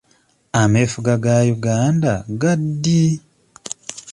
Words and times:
Ameefuga 0.61 1.13
ga 1.23 1.35
Uganda 1.55 2.13
ga 2.39 2.53
ddi? 2.61 3.01